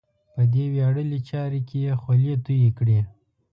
په 0.33 0.41
دې 0.53 0.63
ویاړلې 0.73 1.19
چارې 1.29 1.59
کې 1.67 1.77
یې 1.85 1.93
خولې 2.01 2.35
تویې 2.45 2.69
کړې. 2.77 2.99